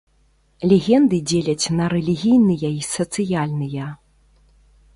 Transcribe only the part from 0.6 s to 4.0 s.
Легенды дзеляць на рэлігійныя і сацыяльныя.